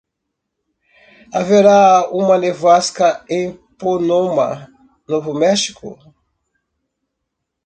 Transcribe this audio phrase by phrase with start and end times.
[1.31, 4.67] Haverá uma nevasca em Pomona?
[5.07, 5.95] Novo México?